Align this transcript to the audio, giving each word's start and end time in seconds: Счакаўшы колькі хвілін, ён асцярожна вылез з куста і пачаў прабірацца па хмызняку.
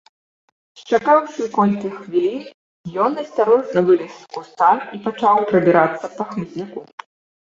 Счакаўшы 0.83 1.43
колькі 1.57 1.89
хвілін, 1.97 2.47
ён 3.07 3.11
асцярожна 3.23 3.83
вылез 3.89 4.13
з 4.21 4.39
куста 4.39 4.71
і 4.97 5.03
пачаў 5.05 5.37
прабірацца 5.53 6.05
па 6.17 6.23
хмызняку. 6.31 6.81